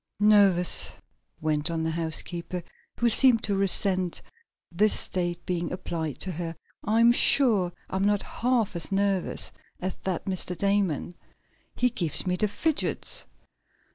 "Nervous!" 0.19 0.93
went 1.41 1.69
on 1.69 1.83
the 1.83 1.91
housekeeper, 1.91 2.63
who 2.97 3.07
seemed 3.07 3.43
to 3.43 3.53
resent 3.55 4.23
this 4.71 4.99
state 4.99 5.45
being 5.45 5.71
applied 5.71 6.17
to 6.21 6.31
her. 6.31 6.55
"I'm 6.83 7.11
sure 7.11 7.71
I'm 7.87 8.03
not 8.05 8.23
half 8.23 8.75
as 8.75 8.91
nervous 8.91 9.51
as 9.79 9.93
that 9.97 10.25
Mr. 10.25 10.57
Damon. 10.57 11.13
He 11.75 11.91
gives 11.91 12.25
me 12.25 12.35
the 12.35 12.47
fidgets." 12.47 13.27